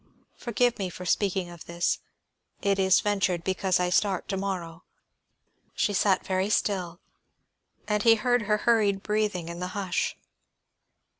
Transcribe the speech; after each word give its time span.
Forgive 0.35 0.79
me 0.79 0.89
for 0.89 1.05
speaking 1.05 1.51
of 1.51 1.65
this; 1.65 1.99
it 2.63 2.79
is 2.79 3.01
ventured 3.01 3.43
because 3.43 3.79
I 3.79 3.91
start 3.91 4.27
to 4.29 4.35
morrow." 4.35 4.83
She 5.75 5.93
sat 5.93 6.25
very 6.25 6.49
still, 6.49 6.99
and 7.87 8.01
he 8.01 8.15
heard 8.15 8.41
her 8.49 8.57
hurried 8.65 9.03
breathing 9.03 9.47
in 9.47 9.59
the 9.59 9.77
hush. 9.77 10.15